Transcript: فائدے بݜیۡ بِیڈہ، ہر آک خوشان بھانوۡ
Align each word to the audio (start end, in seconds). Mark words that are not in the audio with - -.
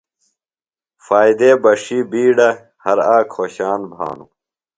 فائدے 1.05 1.49
بݜیۡ 1.63 2.03
بِیڈہ، 2.11 2.49
ہر 2.83 2.97
آک 3.15 3.27
خوشان 3.35 3.81
بھانوۡ 3.91 4.29